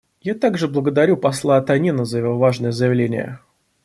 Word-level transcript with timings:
Я 0.23 0.33
также 0.33 0.67
благодарю 0.67 1.15
посла 1.15 1.61
Танина 1.61 2.05
за 2.05 2.17
его 2.17 2.35
важное 2.39 2.71
заявление. 2.71 3.37